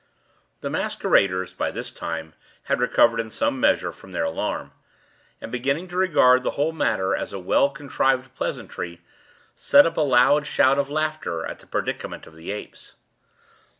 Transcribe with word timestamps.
The 0.61 0.69
masqueraders, 0.71 1.53
by 1.53 1.69
this 1.69 1.91
time, 1.91 2.33
had 2.63 2.79
recovered, 2.79 3.19
in 3.19 3.29
some 3.29 3.59
measure, 3.59 3.91
from 3.91 4.13
their 4.13 4.23
alarm; 4.23 4.71
and, 5.39 5.51
beginning 5.51 5.87
to 5.89 5.95
regard 5.95 6.41
the 6.41 6.49
whole 6.57 6.71
matter 6.71 7.15
as 7.15 7.31
a 7.33 7.37
well 7.37 7.69
contrived 7.69 8.33
pleasantry, 8.33 9.01
set 9.55 9.85
up 9.85 9.97
a 9.97 10.01
loud 10.01 10.47
shout 10.47 10.79
of 10.79 10.89
laughter 10.89 11.45
at 11.45 11.59
the 11.59 11.67
predicament 11.67 12.25
of 12.25 12.35
the 12.35 12.49
apes. 12.51 12.95